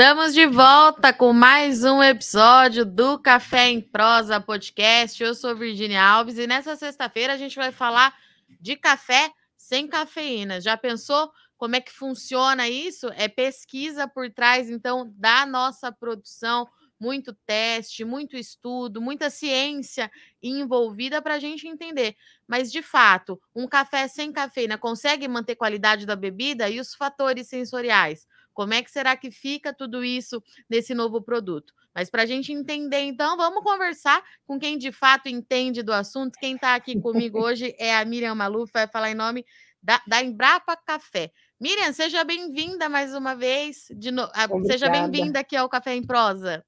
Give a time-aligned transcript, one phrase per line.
[0.00, 5.20] Estamos de volta com mais um episódio do Café em Prosa Podcast.
[5.20, 8.16] Eu sou Virginia Alves e nessa sexta-feira a gente vai falar
[8.60, 10.60] de café sem cafeína.
[10.60, 13.08] Já pensou como é que funciona isso?
[13.16, 16.68] É pesquisa por trás, então, da nossa produção,
[17.00, 20.08] muito teste, muito estudo, muita ciência
[20.40, 22.14] envolvida para a gente entender.
[22.46, 27.48] Mas, de fato, um café sem cafeína consegue manter qualidade da bebida e os fatores
[27.48, 28.28] sensoriais?
[28.58, 31.72] Como é que será que fica tudo isso nesse novo produto?
[31.94, 36.36] Mas para a gente entender, então, vamos conversar com quem de fato entende do assunto.
[36.40, 39.46] Quem está aqui comigo hoje é a Miriam Maluf, vai falar em nome
[39.80, 41.30] da, da Embrapa Café.
[41.60, 43.86] Miriam, seja bem-vinda mais uma vez.
[43.96, 44.22] De no...
[44.34, 46.64] Ah, seja bem-vinda aqui ao Café em Prosa.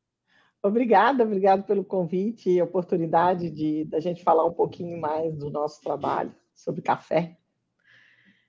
[0.63, 5.81] Obrigada, obrigado pelo convite e oportunidade de da gente falar um pouquinho mais do nosso
[5.81, 7.37] trabalho sobre café.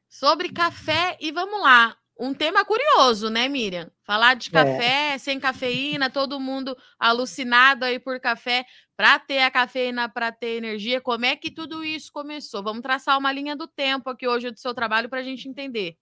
[0.07, 3.89] Sobre café, e vamos lá um tema curioso, né, Miriam?
[4.03, 4.51] Falar de é.
[4.51, 5.17] café é.
[5.17, 11.01] sem cafeína, todo mundo alucinado aí por café, para ter a cafeína, para ter energia.
[11.01, 12.61] Como é que tudo isso começou?
[12.61, 15.97] Vamos traçar uma linha do tempo aqui hoje do seu trabalho para a gente entender.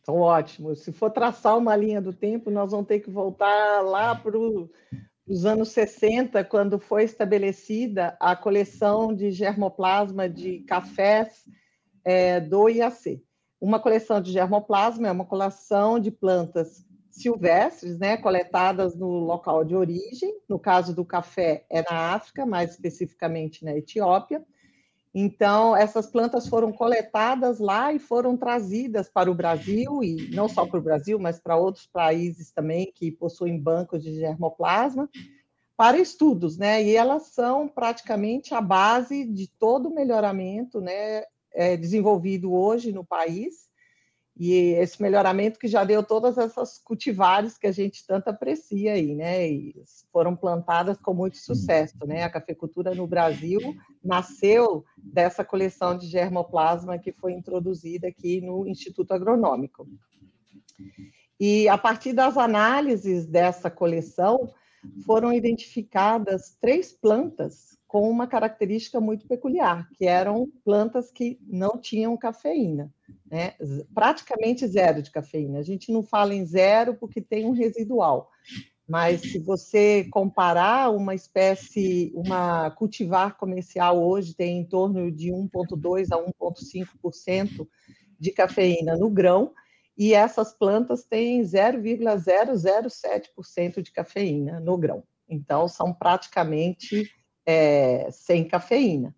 [0.00, 0.74] Então, ótimo.
[0.74, 5.44] Se for traçar uma linha do tempo, nós vamos ter que voltar lá para os
[5.44, 11.44] anos 60, quando foi estabelecida a coleção de germoplasma de cafés
[12.02, 13.22] é, do IAC.
[13.60, 19.74] Uma coleção de germoplasma é uma coleção de plantas silvestres, né, coletadas no local de
[19.74, 20.32] origem.
[20.48, 24.44] No caso do café, é na África, mais especificamente na Etiópia.
[25.12, 30.64] Então, essas plantas foram coletadas lá e foram trazidas para o Brasil, e não só
[30.64, 35.08] para o Brasil, mas para outros países também que possuem bancos de germoplasma,
[35.76, 36.82] para estudos, né?
[36.82, 43.04] E elas são praticamente a base de todo o melhoramento, né, é, desenvolvido hoje no
[43.04, 43.68] país,
[44.38, 49.12] e esse melhoramento que já deu todas essas cultivares que a gente tanto aprecia aí,
[49.16, 49.50] né?
[49.50, 49.74] E
[50.12, 52.22] foram plantadas com muito sucesso, né?
[52.22, 53.58] A cafeicultura no Brasil
[54.02, 59.88] nasceu dessa coleção de germoplasma que foi introduzida aqui no Instituto Agronômico.
[61.40, 64.52] E a partir das análises dessa coleção,
[65.04, 72.14] foram identificadas três plantas com uma característica muito peculiar, que eram plantas que não tinham
[72.18, 72.92] cafeína,
[73.24, 73.54] né?
[73.94, 75.58] praticamente zero de cafeína.
[75.58, 78.28] A gente não fala em zero porque tem um residual,
[78.86, 86.08] mas se você comparar uma espécie, uma cultivar comercial hoje tem em torno de 1,2
[86.12, 87.66] a 1,5%
[88.20, 89.54] de cafeína no grão,
[89.96, 95.02] e essas plantas têm 0,007% de cafeína no grão.
[95.28, 97.10] Então, são praticamente
[97.48, 99.16] é, sem cafeína.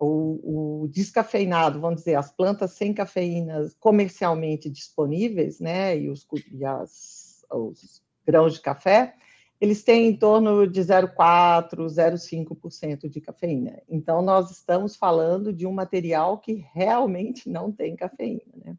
[0.00, 6.64] O, o, descafeinado, vamos dizer, as plantas sem cafeína comercialmente disponíveis, né, e os, e
[6.64, 9.14] as, os grãos de café,
[9.60, 13.80] eles têm em torno de 0,4%, 0,5% de cafeína.
[13.88, 18.76] Então, nós estamos falando de um material que realmente não tem cafeína, né?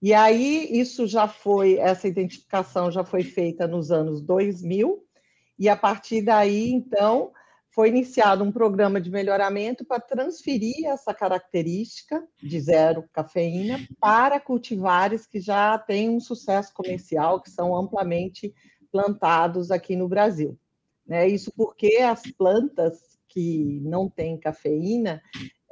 [0.00, 5.06] E aí, isso já foi, essa identificação já foi feita nos anos 2000,
[5.58, 7.30] e a partir daí, então,
[7.72, 15.26] foi iniciado um programa de melhoramento para transferir essa característica de zero cafeína para cultivares
[15.26, 18.54] que já têm um sucesso comercial, que são amplamente
[18.90, 20.58] plantados aqui no Brasil.
[21.06, 21.26] Né?
[21.26, 25.22] Isso porque as plantas que não têm cafeína,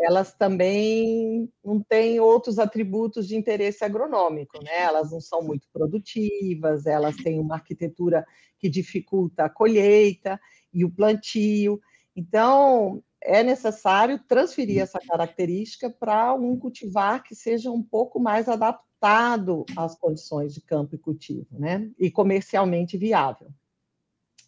[0.00, 4.80] elas também não têm outros atributos de interesse agronômico, né?
[4.80, 8.26] Elas não são muito produtivas, elas têm uma arquitetura
[8.58, 10.40] que dificulta a colheita
[10.72, 11.78] e o plantio.
[12.20, 19.64] Então, é necessário transferir essa característica para um cultivar que seja um pouco mais adaptado
[19.74, 21.90] às condições de campo e cultivo, né?
[21.98, 23.48] E comercialmente viável.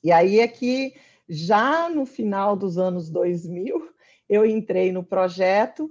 [0.05, 0.95] E aí é que,
[1.27, 3.89] já no final dos anos 2000,
[4.29, 5.91] eu entrei no projeto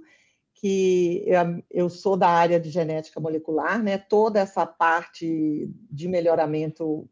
[0.54, 1.24] que
[1.68, 3.98] eu sou da área de genética molecular, né?
[3.98, 7.08] Toda essa parte de melhoramento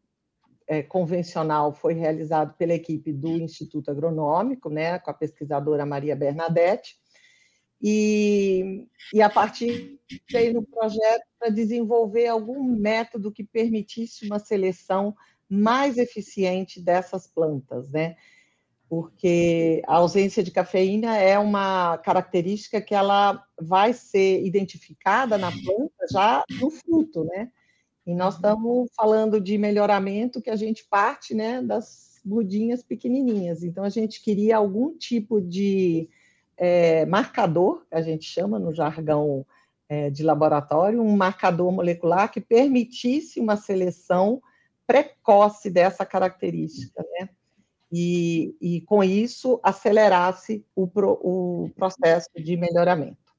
[0.71, 6.95] é, convencional foi realizado pela equipe do Instituto Agronômico, né, com a pesquisadora Maria Bernadette,
[7.81, 9.99] e, e a partir
[10.31, 15.13] daí no projeto para desenvolver algum método que permitisse uma seleção
[15.49, 18.15] mais eficiente dessas plantas, né?
[18.87, 26.05] Porque a ausência de cafeína é uma característica que ela vai ser identificada na planta
[26.09, 27.51] já no fruto, né?
[28.05, 33.63] E nós estamos falando de melhoramento que a gente parte né, das mudinhas pequenininhas.
[33.63, 36.09] Então, a gente queria algum tipo de
[36.57, 39.45] é, marcador, que a gente chama no jargão
[39.89, 44.41] é, de laboratório, um marcador molecular que permitisse uma seleção
[44.87, 47.29] precoce dessa característica, né?
[47.91, 53.30] E, e com isso acelerasse o, pro, o processo de melhoramento.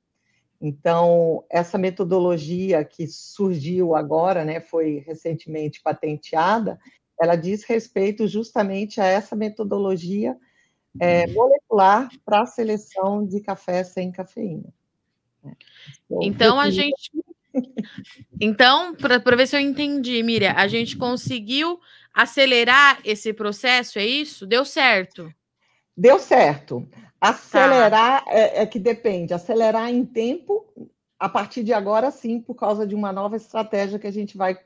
[0.65, 6.79] Então, essa metodologia que surgiu agora, né, foi recentemente patenteada,
[7.21, 10.37] ela diz respeito justamente a essa metodologia
[11.01, 14.73] é, molecular para a seleção de café sem cafeína.
[16.23, 17.11] Então, a gente.
[18.41, 21.79] Então, para ver se eu entendi, Miriam, a gente conseguiu
[22.15, 24.47] acelerar esse processo, é isso?
[24.47, 25.31] Deu certo?
[25.95, 26.89] Deu certo.
[27.23, 28.31] Acelerar tá.
[28.31, 29.33] é, é, que depende.
[29.33, 30.67] Acelerar em tempo,
[31.19, 34.59] a partir de agora, sim, por causa de uma nova estratégia que a gente vai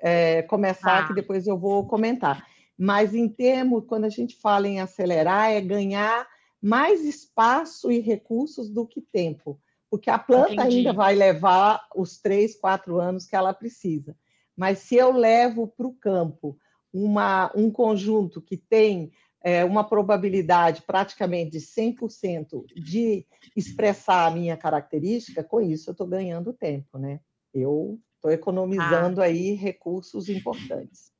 [0.00, 1.06] é, começar, tá.
[1.08, 2.46] que depois eu vou comentar.
[2.76, 6.26] Mas em termos, quando a gente fala em acelerar, é ganhar
[6.60, 9.58] mais espaço e recursos do que tempo
[9.94, 10.78] porque a planta Entendi.
[10.78, 14.16] ainda vai levar os três, quatro anos que ela precisa.
[14.56, 16.58] Mas se eu levo para o campo
[16.92, 19.12] uma, um conjunto que tem
[19.44, 26.06] é, uma probabilidade praticamente de 100% de expressar a minha característica, com isso eu estou
[26.06, 27.20] ganhando tempo, né?
[27.52, 29.24] Eu estou economizando ah.
[29.24, 31.12] aí recursos importantes.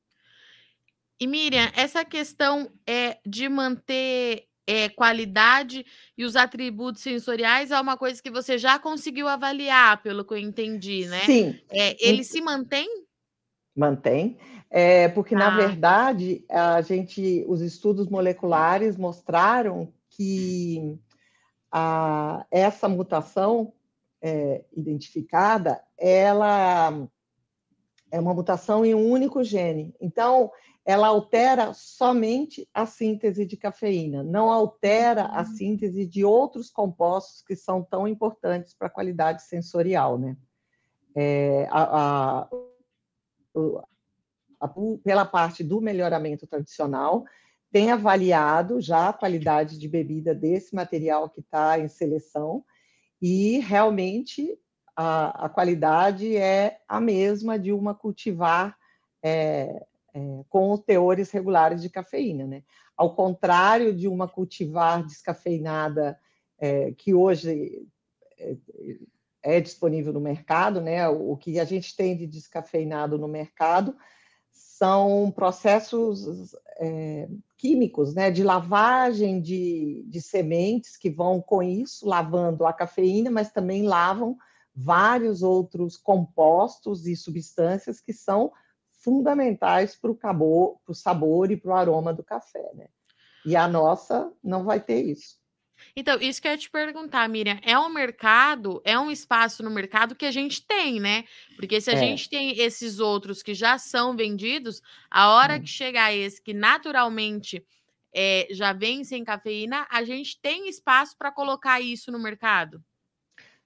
[1.21, 5.85] E Miriam, essa questão é de manter é, qualidade
[6.17, 10.39] e os atributos sensoriais é uma coisa que você já conseguiu avaliar, pelo que eu
[10.39, 11.21] entendi, né?
[11.27, 11.61] Sim.
[11.71, 13.04] É, ele se mantém?
[13.77, 14.39] Mantém,
[14.71, 15.39] é, porque ah.
[15.39, 20.97] na verdade a gente, os estudos moleculares mostraram que
[21.71, 23.73] a, essa mutação
[24.23, 27.09] é, identificada, ela
[28.11, 29.93] é uma mutação em um único gene.
[30.01, 30.53] Então,
[30.85, 35.47] ela altera somente a síntese de cafeína, não altera a hum.
[35.47, 40.37] síntese de outros compostos que são tão importantes para a qualidade sensorial, né?
[41.17, 42.49] É, a, a, a,
[45.03, 47.25] pela parte do melhoramento tradicional,
[47.71, 52.65] tem avaliado já a qualidade de bebida desse material que está em seleção
[53.21, 54.59] e realmente
[54.97, 58.77] a, qualidade é a mesma de uma cultivar
[59.23, 59.85] é,
[60.15, 62.63] é, com teores regulares de cafeína, né?
[62.97, 66.17] Ao contrário de uma cultivar descafeinada
[66.59, 67.89] é, que hoje
[69.45, 71.07] é, disponível no mercado, né?
[71.07, 73.95] O que a gente tem de descafeinado no mercado
[74.51, 78.31] são processos é, químicos, né?
[78.31, 84.37] De lavagem de, de sementes que vão com isso lavando a cafeína, mas também lavam
[84.75, 88.51] vários outros compostos e substâncias que são
[88.91, 92.89] fundamentais para o sabor e para o aroma do café, né?
[93.45, 95.37] E a nossa não vai ter isso.
[95.97, 99.71] Então, isso que eu ia te perguntar, Miriam, é um mercado, é um espaço no
[99.71, 101.25] mercado que a gente tem, né?
[101.57, 101.97] Porque se a é.
[101.97, 105.61] gente tem esses outros que já são vendidos, a hora hum.
[105.61, 107.65] que chegar esse que naturalmente
[108.15, 112.83] é, já vem sem cafeína, a gente tem espaço para colocar isso no mercado?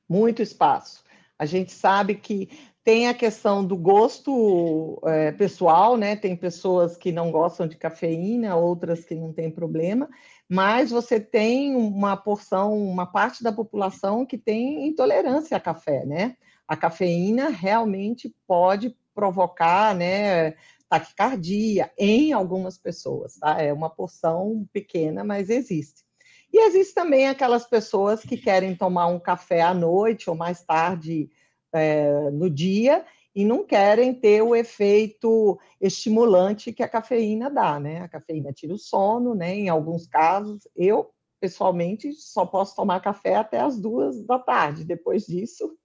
[0.08, 1.04] Muito espaço.
[1.38, 2.48] A gente sabe que
[2.82, 6.16] tem a questão do gosto é, pessoal, né?
[6.16, 10.08] Tem pessoas que não gostam de cafeína, outras que não têm problema,
[10.48, 16.36] mas você tem uma porção, uma parte da população que tem intolerância a café, né?
[16.66, 20.54] A cafeína realmente pode provocar, né?
[20.88, 23.60] Taquicardia em algumas pessoas, tá?
[23.60, 26.02] É uma porção pequena, mas existe.
[26.50, 31.28] E existe também aquelas pessoas que querem tomar um café à noite ou mais tarde
[31.72, 33.04] é, no dia
[33.34, 38.00] e não querem ter o efeito estimulante que a cafeína dá, né?
[38.00, 39.54] A cafeína tira o sono, né?
[39.54, 44.84] Em alguns casos, eu pessoalmente só posso tomar café até as duas da tarde.
[44.84, 45.76] Depois disso,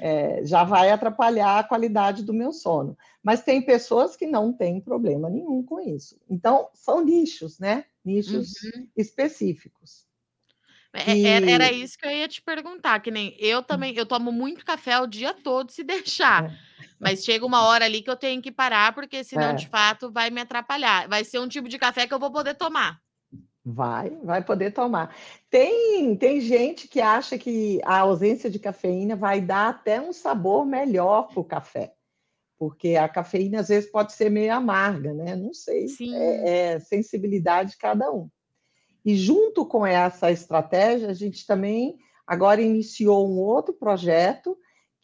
[0.00, 2.96] é, já vai atrapalhar a qualidade do meu sono.
[3.22, 6.18] Mas tem pessoas que não têm problema nenhum com isso.
[6.28, 7.84] Então, são nichos, né?
[8.04, 8.88] Nichos uhum.
[8.96, 10.06] específicos.
[10.92, 14.32] É, é, era isso que eu ia te perguntar, que nem eu também, eu tomo
[14.32, 16.50] muito café o dia todo se deixar.
[16.50, 16.75] É.
[16.98, 19.54] Mas chega uma hora ali que eu tenho que parar, porque senão, é.
[19.54, 21.08] de fato, vai me atrapalhar.
[21.08, 23.00] Vai ser um tipo de café que eu vou poder tomar.
[23.64, 25.14] Vai, vai poder tomar.
[25.50, 30.64] Tem, tem gente que acha que a ausência de cafeína vai dar até um sabor
[30.64, 31.92] melhor para o café.
[32.58, 35.34] Porque a cafeína às vezes pode ser meio amarga, né?
[35.34, 35.86] Não sei.
[36.14, 38.30] É, é sensibilidade de cada um.
[39.04, 44.56] E junto com essa estratégia, a gente também agora iniciou um outro projeto,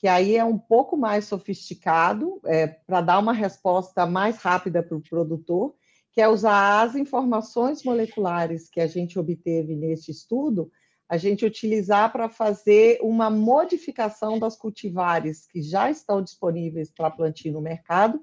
[0.03, 4.97] que aí é um pouco mais sofisticado, é, para dar uma resposta mais rápida para
[4.97, 5.77] o produtor,
[6.11, 10.73] que é usar as informações moleculares que a gente obteve neste estudo,
[11.09, 17.53] a gente utilizar para fazer uma modificação das cultivares que já estão disponíveis para plantio
[17.53, 18.21] no mercado,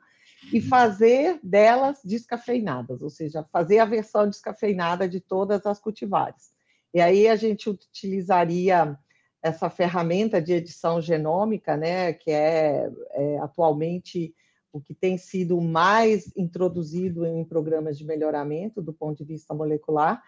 [0.51, 6.51] e fazer delas descafeinadas, ou seja, fazer a versão descafeinada de todas as cultivares.
[6.93, 8.99] E aí a gente utilizaria
[9.41, 14.33] essa ferramenta de edição genômica, né, que é, é atualmente
[14.71, 20.21] o que tem sido mais introduzido em programas de melhoramento do ponto de vista molecular,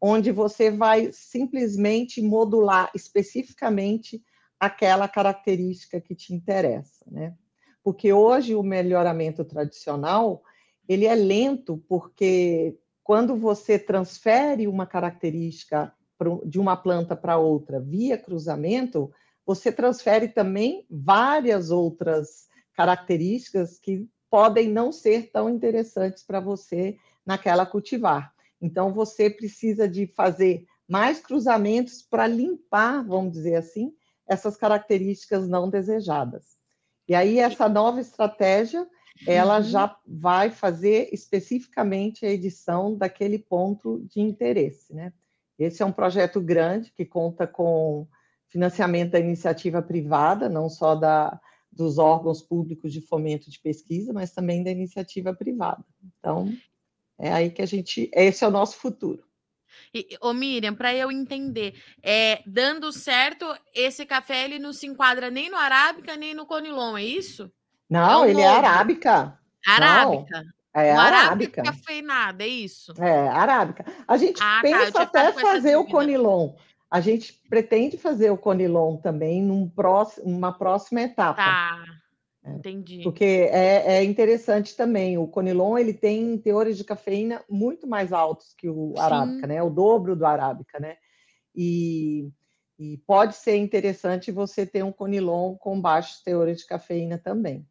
[0.00, 4.22] onde você vai simplesmente modular especificamente
[4.58, 7.34] aquela característica que te interessa, né?
[7.84, 10.42] Porque hoje o melhoramento tradicional,
[10.88, 15.92] ele é lento porque quando você transfere uma característica
[16.44, 19.12] de uma planta para outra via cruzamento,
[19.44, 27.66] você transfere também várias outras características que podem não ser tão interessantes para você naquela
[27.66, 28.32] cultivar.
[28.60, 33.92] Então, você precisa de fazer mais cruzamentos para limpar, vamos dizer assim,
[34.26, 36.56] essas características não desejadas.
[37.08, 38.86] E aí, essa nova estratégia,
[39.26, 39.64] ela uhum.
[39.64, 45.12] já vai fazer especificamente a edição daquele ponto de interesse, né?
[45.58, 48.06] Esse é um projeto grande que conta com
[48.48, 51.40] financiamento da iniciativa privada, não só da,
[51.70, 55.84] dos órgãos públicos de fomento de pesquisa, mas também da iniciativa privada.
[56.18, 56.52] Então,
[57.18, 58.10] é aí que a gente.
[58.12, 59.24] Esse é o nosso futuro.
[59.94, 65.30] E, ô Miriam, para eu entender, é, dando certo, esse café ele não se enquadra
[65.30, 67.50] nem no arábica nem no conilon, é isso?
[67.88, 68.56] Não, é um ele é novo.
[68.56, 69.38] é arábica.
[69.66, 70.42] Arábica.
[70.42, 70.52] Não.
[70.74, 71.62] É arábica.
[71.62, 72.94] cafeinada, é isso?
[72.98, 73.84] É, arábica.
[74.08, 76.54] A gente ah, tá, pensa tá, até fazer o conilon.
[76.90, 81.42] A gente pretende fazer o conilon também num próximo, numa próxima etapa.
[81.42, 81.84] Tá,
[82.44, 83.02] é, entendi.
[83.02, 85.18] Porque é, é, interessante também.
[85.18, 89.62] O conilon ele tem teores de cafeína muito mais altos que o arábica, né?
[89.62, 90.96] O dobro do arábica, né?
[91.54, 92.30] E,
[92.78, 97.66] e pode ser interessante você ter um conilon com baixos teores de cafeína também.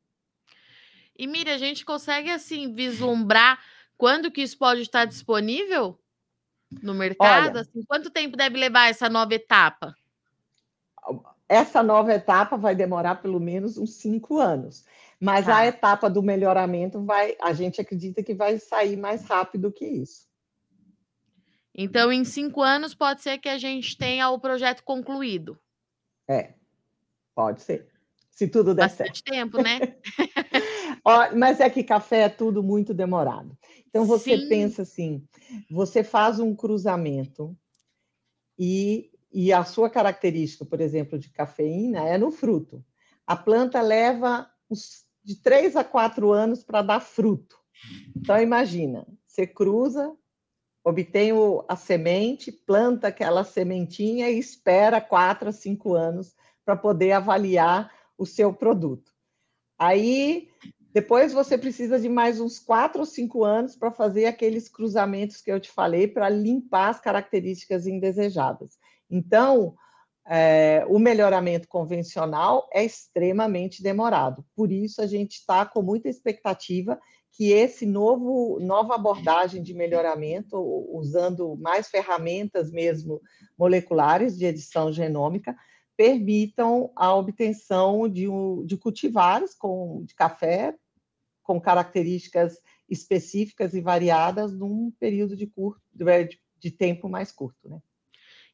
[1.17, 3.59] E mira, a gente consegue assim vislumbrar
[3.97, 5.99] quando que isso pode estar disponível
[6.81, 7.49] no mercado?
[7.49, 9.93] Olha, assim, quanto tempo deve levar essa nova etapa?
[11.49, 14.85] Essa nova etapa vai demorar pelo menos uns cinco anos.
[15.19, 15.57] Mas tá.
[15.57, 20.27] a etapa do melhoramento vai, a gente acredita que vai sair mais rápido que isso.
[21.75, 25.59] Então, em cinco anos, pode ser que a gente tenha o projeto concluído.
[26.27, 26.53] É,
[27.35, 27.87] pode ser.
[28.31, 29.31] Se tudo der Bastante certo.
[29.31, 29.79] tempo, né?
[31.03, 33.57] Ó, mas é que café é tudo muito demorado.
[33.87, 34.47] Então você Sim.
[34.47, 35.27] pensa assim:
[35.69, 37.57] você faz um cruzamento
[38.57, 42.83] e, e a sua característica, por exemplo, de cafeína é no fruto.
[43.25, 47.59] A planta leva uns, de três a quatro anos para dar fruto.
[48.15, 50.15] Então imagina, você cruza,
[50.83, 51.31] obtém
[51.67, 58.25] a semente, planta aquela sementinha e espera quatro a cinco anos para poder avaliar o
[58.25, 59.11] seu produto.
[59.77, 60.49] Aí
[60.93, 65.51] depois você precisa de mais uns quatro ou cinco anos para fazer aqueles cruzamentos que
[65.51, 68.77] eu te falei para limpar as características indesejadas.
[69.09, 69.73] Então,
[70.27, 74.45] é, o melhoramento convencional é extremamente demorado.
[74.55, 76.99] Por isso, a gente está com muita expectativa
[77.31, 80.57] que esse novo nova abordagem de melhoramento,
[80.93, 83.21] usando mais ferramentas mesmo
[83.57, 85.55] moleculares de edição genômica,
[85.95, 88.27] permitam a obtenção de,
[88.65, 90.75] de cultivares com, de café
[91.51, 97.77] com características específicas e variadas num período de, curto, de, de tempo mais curto, né?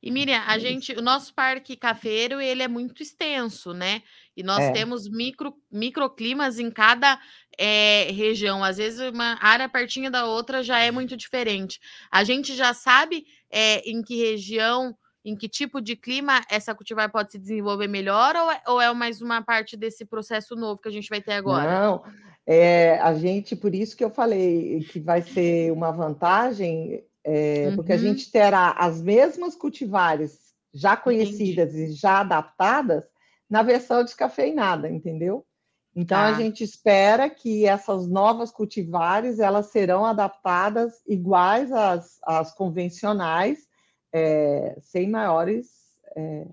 [0.02, 4.02] E Miriam, a é gente, o nosso parque cafeiro ele é muito extenso, né?
[4.36, 4.72] E nós é.
[4.72, 7.20] temos micro, microclimas em cada
[7.56, 8.64] é, região.
[8.64, 11.80] Às vezes uma área pertinho da outra já é muito diferente.
[12.12, 17.12] A gente já sabe é, em que região em que tipo de clima essa cultivar
[17.12, 20.88] pode se desenvolver melhor ou é, ou é mais uma parte desse processo novo que
[20.88, 21.70] a gente vai ter agora?
[21.70, 22.04] Não,
[22.50, 27.76] é, a gente, por isso que eu falei que vai ser uma vantagem, é, uhum.
[27.76, 28.02] porque a uhum.
[28.02, 31.92] gente terá as mesmas cultivares já conhecidas Entendi.
[31.92, 33.04] e já adaptadas
[33.50, 35.46] na versão descafeinada, entendeu?
[35.94, 36.28] Então tá.
[36.28, 43.68] a gente espera que essas novas cultivares elas serão adaptadas iguais às, às convencionais
[44.14, 45.68] é, sem maiores
[46.16, 46.48] é,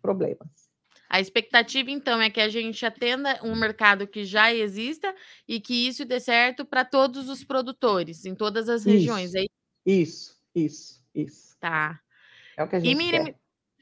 [0.00, 0.65] problemas.
[1.08, 5.14] A expectativa, então, é que a gente atenda um mercado que já exista
[5.46, 9.30] e que isso dê certo para todos os produtores, em todas as regiões.
[9.34, 9.46] Isso, é
[9.90, 11.56] isso, isso, isso.
[11.60, 12.00] Tá.
[12.56, 13.36] É o que a gente e, Miriam, quer.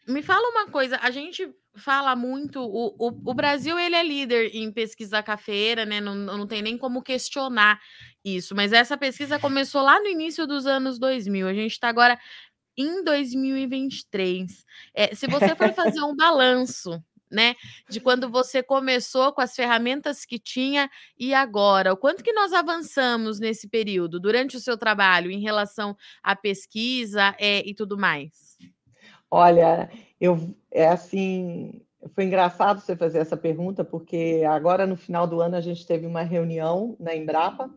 [0.07, 4.03] Me, me fala uma coisa, a gente fala muito, o, o, o, Brasil ele é
[4.03, 6.01] líder em pesquisa cafeira, né?
[6.01, 7.81] Não, não tem nem como questionar
[8.25, 11.49] isso, mas essa pesquisa começou lá no início dos anos 2000.
[11.49, 12.19] A gente está agora
[12.77, 14.65] em 2023.
[14.95, 17.03] É, se você for fazer um balanço,
[17.35, 17.55] né?
[17.89, 20.89] De quando você começou com as ferramentas que tinha
[21.19, 21.93] e agora.
[21.93, 27.35] O quanto que nós avançamos nesse período, durante o seu trabalho, em relação à pesquisa
[27.39, 28.57] é, e tudo mais?
[29.31, 31.83] Olha, eu é assim,
[32.15, 36.07] foi engraçado você fazer essa pergunta, porque agora no final do ano a gente teve
[36.07, 37.71] uma reunião na Embrapa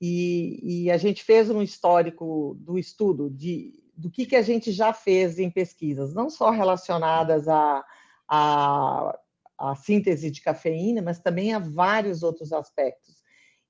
[0.00, 4.72] e, e a gente fez um histórico do estudo de, do que, que a gente
[4.72, 7.84] já fez em pesquisas, não só relacionadas a,
[8.30, 9.18] a,
[9.58, 13.16] a síntese de cafeína, mas também a vários outros aspectos.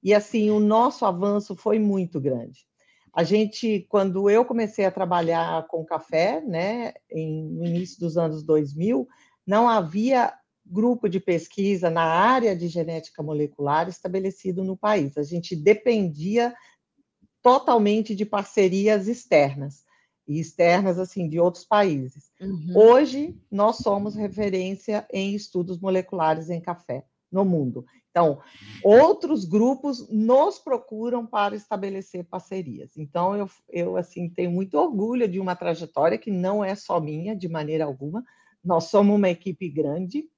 [0.02, 2.68] E assim, o nosso avanço foi muito grande.
[3.12, 8.42] A gente, quando eu comecei a trabalhar com café, né, em, no início dos anos
[8.42, 9.08] 2000,
[9.46, 10.32] não havia
[10.64, 15.16] grupo de pesquisa na área de genética molecular estabelecido no país.
[15.16, 16.54] A gente dependia
[17.42, 19.84] totalmente de parcerias externas
[20.26, 22.30] e externas assim de outros países.
[22.40, 22.72] Uhum.
[22.74, 27.84] Hoje nós somos referência em estudos moleculares em café no mundo.
[28.10, 28.40] Então,
[28.82, 32.96] outros grupos nos procuram para estabelecer parcerias.
[32.96, 37.36] Então, eu, eu assim tenho muito orgulho de uma trajetória que não é só minha
[37.36, 38.24] de maneira alguma.
[38.64, 40.28] Nós somos uma equipe grande,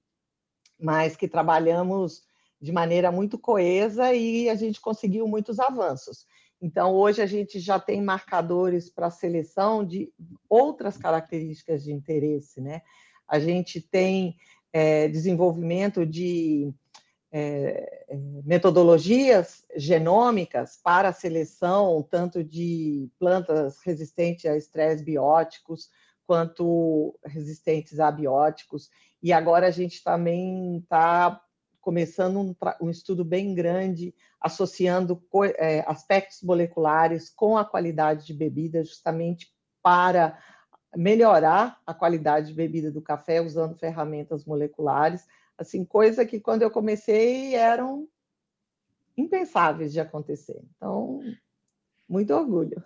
[0.79, 2.23] mas que trabalhamos
[2.61, 6.27] de maneira muito coesa e a gente conseguiu muitos avanços.
[6.63, 10.13] Então, hoje a gente já tem marcadores para seleção de
[10.49, 12.83] outras características de interesse, né?
[13.27, 14.37] A gente tem
[14.73, 16.73] é, desenvolvimento de
[17.33, 25.91] é, é metodologias genômicas para a seleção, tanto de plantas resistentes a estresse bióticos,
[26.25, 28.89] quanto resistentes a bióticos.
[29.21, 31.43] E agora a gente também está
[31.83, 35.21] começando um, um, estudo bem grande, associando
[35.59, 40.39] é, aspectos moleculares com a qualidade de bebida, justamente para
[40.97, 45.27] melhorar a qualidade de bebida do café usando ferramentas moleculares,
[45.59, 48.09] assim, coisa que quando eu comecei eram
[49.17, 50.63] impensáveis de acontecer.
[50.77, 51.21] Então,
[52.09, 52.83] muito orgulho.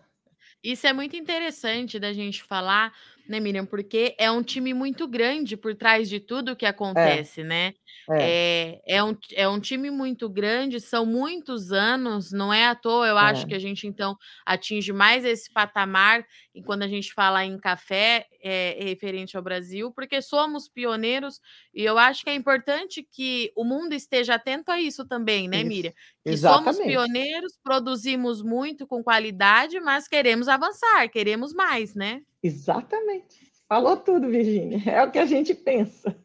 [0.63, 2.95] Isso é muito interessante da gente falar,
[3.29, 3.67] né, Miriam?
[3.67, 6.69] Porque é um time muito grande por trás de tudo que é.
[6.69, 7.45] acontece, é.
[7.45, 7.75] né?
[8.11, 8.81] É.
[8.87, 13.07] É, é, um, é um time muito grande, são muitos anos, não é à toa,
[13.07, 13.49] eu acho é.
[13.49, 18.27] que a gente então atinge mais esse patamar e quando a gente fala em café
[18.41, 21.41] é, referente ao Brasil, porque somos pioneiros
[21.75, 25.59] e eu acho que é importante que o mundo esteja atento a isso também, né,
[25.59, 25.67] isso.
[25.67, 25.93] Miriam?
[26.25, 26.77] Que Exatamente.
[26.77, 32.21] somos pioneiros, produzimos muito com qualidade, mas queremos avançar, queremos mais, né?
[32.47, 33.53] Exatamente.
[33.69, 34.81] Falou tudo, Virginia.
[34.87, 36.17] É o que a gente pensa.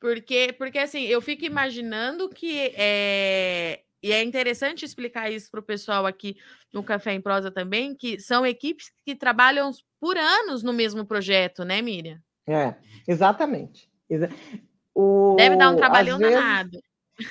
[0.00, 5.62] Porque, porque assim, eu fico imaginando que é, e é interessante explicar isso para o
[5.62, 6.36] pessoal aqui
[6.70, 11.64] no Café em Prosa também, que são equipes que trabalham por anos no mesmo projeto,
[11.64, 12.20] né, Miriam?
[12.46, 12.74] É,
[13.08, 13.88] exatamente.
[14.94, 16.78] O, Deve dar um trabalhão vezes, danado.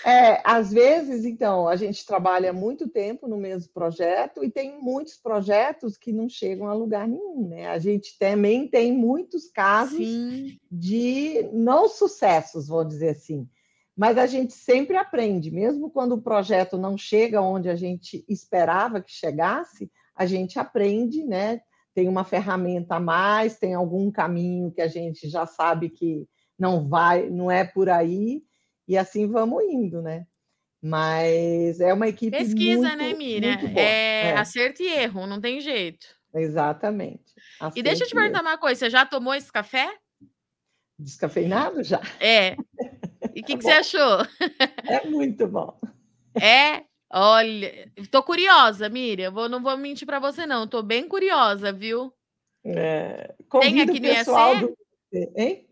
[0.06, 5.17] É, às vezes, então, a gente trabalha muito tempo no mesmo projeto e tem muitos
[5.17, 7.67] projetos que não chegam a lugar nenhum, né?
[7.67, 10.58] A gente também tem muitos casos Sim.
[10.72, 13.48] de não sucessos, vou dizer assim.
[13.96, 19.02] Mas a gente sempre aprende, mesmo quando o projeto não chega onde a gente esperava
[19.02, 21.62] que chegasse, a gente aprende, né?
[21.93, 26.26] Tem uma ferramenta a mais, tem algum caminho que a gente já sabe que
[26.58, 28.41] não vai, não é por aí
[28.93, 30.25] e assim vamos indo, né?
[30.82, 33.58] Mas é uma equipe Pesquisa, muito, né, Miriam?
[33.75, 36.06] É, é, acerto e erro, não tem jeito.
[36.34, 37.34] Exatamente.
[37.60, 39.89] Acerto e deixa eu te perguntar uma coisa, você já tomou esse café?
[40.99, 42.01] Descafeinado já?
[42.19, 42.56] É.
[43.36, 44.19] E o que, que você achou?
[44.84, 45.79] É muito bom.
[46.39, 46.84] É?
[47.12, 49.32] Olha, tô curiosa, Miriam.
[49.32, 50.67] Vou, não vou mentir para você, não.
[50.67, 52.13] Tô bem curiosa, viu?
[52.63, 54.60] É, Tem aqui no IAC?
[54.60, 54.77] Do...
[55.36, 55.67] Hein?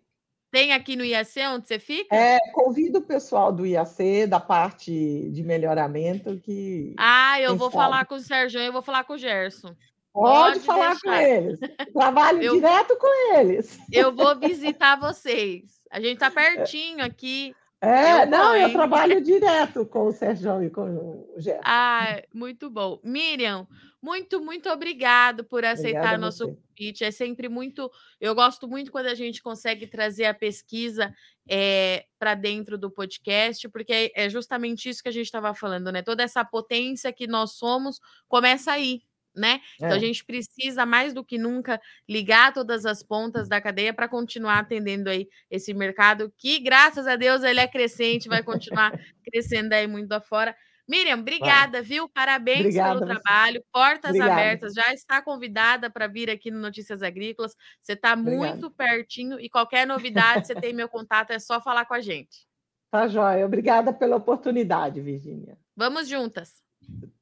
[0.51, 2.13] Tem aqui no IAC onde você fica?
[2.13, 4.91] É, convido o pessoal do IAC, da parte
[5.31, 6.93] de melhoramento, que.
[6.99, 7.83] Ah, eu vou sabe.
[7.83, 9.73] falar com o Sérgio, eu vou falar com o Gerson.
[10.13, 11.01] Pode, Pode falar deixar.
[11.01, 11.59] com eles.
[11.93, 13.79] Trabalho eu, direto com eles.
[13.93, 15.63] Eu vou visitar vocês.
[15.89, 17.55] A gente está pertinho aqui.
[17.79, 21.61] É, eu não, vou, eu trabalho direto com o Sérgio e com o Gerson.
[21.63, 22.99] Ah, muito bom.
[23.03, 23.65] Miriam,
[24.01, 27.03] muito, muito obrigado por aceitar nosso convite.
[27.03, 27.91] É sempre muito.
[28.19, 31.13] Eu gosto muito quando a gente consegue trazer a pesquisa
[31.47, 35.91] é, eh, para dentro do podcast, porque é justamente isso que a gente estava falando,
[35.91, 36.01] né?
[36.01, 39.03] Toda essa potência que nós somos começa aí,
[39.35, 39.61] né?
[39.75, 39.99] Então a é.
[39.99, 45.11] gente precisa mais do que nunca ligar todas as pontas da cadeia para continuar atendendo
[45.11, 48.91] aí esse mercado que, graças a Deus, ele é crescente, vai continuar
[49.23, 50.55] crescendo aí muito afora.
[50.87, 51.81] Miriam, obrigada, Vai.
[51.81, 52.09] viu?
[52.09, 53.63] Parabéns Obrigada, pelo trabalho.
[53.71, 54.33] Portas Obrigada.
[54.33, 54.73] abertas.
[54.73, 57.55] Já está convidada para vir aqui no Notícias Agrícolas.
[57.81, 61.93] Você está muito pertinho e qualquer novidade, você tem meu contato, é só falar com
[61.93, 62.45] a gente.
[62.89, 63.45] Tá, joia.
[63.45, 65.57] Obrigada pela oportunidade, Virginia.
[65.75, 66.61] Vamos juntas.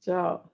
[0.02, 0.52] Tchau.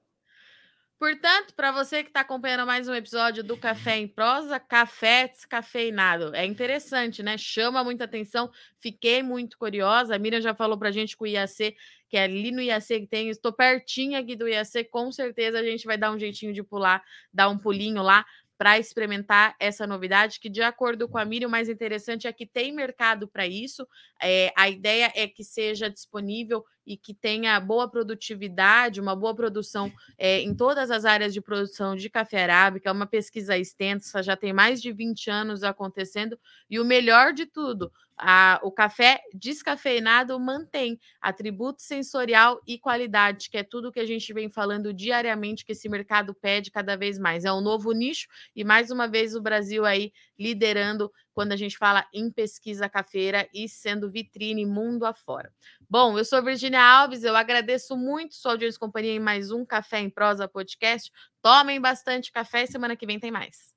[0.97, 6.33] Portanto, para você que está acompanhando mais um episódio do Café em Prosa, café descafeinado.
[6.33, 7.37] É interessante, né?
[7.37, 8.49] Chama muita atenção.
[8.79, 10.15] Fiquei muito curiosa.
[10.15, 11.75] A Miriam já falou para a gente que o IAC,
[12.07, 15.63] que é ali no IAC que tem, estou pertinho aqui do IAC, com certeza a
[15.63, 17.03] gente vai dar um jeitinho de pular,
[17.33, 18.25] dar um pulinho lá
[18.57, 22.45] para experimentar essa novidade, que de acordo com a Miriam, o mais interessante é que
[22.45, 23.85] tem mercado para isso.
[24.21, 29.91] É, a ideia é que seja disponível e que tenha boa produtividade, uma boa produção
[30.17, 32.89] é, em todas as áreas de produção de café arábica.
[32.89, 36.37] É uma pesquisa extensa, já tem mais de 20 anos acontecendo,
[36.69, 43.57] e o melhor de tudo, a, o café descafeinado mantém atributo sensorial e qualidade, que
[43.57, 47.43] é tudo que a gente vem falando diariamente que esse mercado pede cada vez mais.
[47.45, 51.77] É um novo nicho e mais uma vez o Brasil aí liderando quando a gente
[51.77, 55.51] fala em pesquisa cafeira e sendo vitrine mundo afora.
[55.87, 59.65] Bom, eu sou Virginia Alves, eu agradeço muito sua audiência e companhia em mais um
[59.65, 61.11] Café em Prosa podcast.
[61.41, 63.75] Tomem bastante café e semana que vem tem mais.